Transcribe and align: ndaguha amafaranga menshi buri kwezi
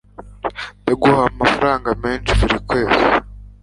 ndaguha 0.81 1.21
amafaranga 1.31 1.89
menshi 2.03 2.31
buri 2.39 2.57
kwezi 2.67 3.03